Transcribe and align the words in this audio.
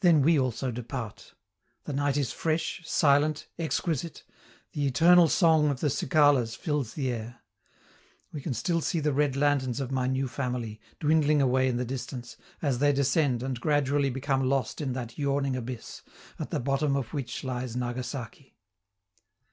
Then 0.00 0.22
we 0.22 0.36
also 0.36 0.72
depart. 0.72 1.34
The 1.84 1.92
night 1.92 2.16
is 2.16 2.32
fresh, 2.32 2.82
silent, 2.84 3.46
exquisite, 3.56 4.24
the 4.72 4.84
eternal 4.84 5.28
song 5.28 5.68
of 5.70 5.78
the 5.78 5.90
cicalas 5.90 6.56
fills 6.56 6.94
the 6.94 7.12
air. 7.12 7.42
We 8.32 8.40
can 8.40 8.52
still 8.52 8.80
see 8.80 8.98
the 8.98 9.12
red 9.12 9.36
lanterns 9.36 9.78
of 9.78 9.92
my 9.92 10.08
new 10.08 10.26
family, 10.26 10.80
dwindling 10.98 11.40
away 11.40 11.68
in 11.68 11.76
the 11.76 11.84
distance, 11.84 12.36
as 12.60 12.80
they 12.80 12.92
descend 12.92 13.44
and 13.44 13.60
gradually 13.60 14.10
become 14.10 14.42
lost 14.48 14.80
in 14.80 14.92
that 14.94 15.18
yawning 15.18 15.54
abyss, 15.54 16.02
at 16.40 16.50
the 16.50 16.58
bottom 16.58 16.96
of 16.96 17.14
which 17.14 17.44
lies 17.44 17.76
Nagasaki. 17.76 18.56